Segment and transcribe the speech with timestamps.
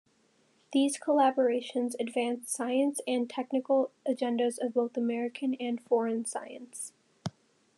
[0.73, 6.91] These collaborations advance science and technical agendas of both American and foreign science.